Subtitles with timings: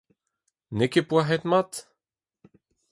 [0.75, 1.71] N’eo ket poazhet mat?